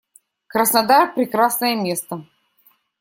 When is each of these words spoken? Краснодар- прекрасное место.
Краснодар- 0.47 1.13
прекрасное 1.15 1.75
место. 1.75 2.25